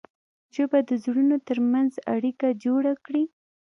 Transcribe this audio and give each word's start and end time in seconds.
ژبه 0.55 0.79
د 0.89 0.91
زړونو 1.03 1.35
ترمنځ 1.47 1.91
اړیکه 2.15 2.47
جوړه 2.63 2.93
کړي 3.05 3.23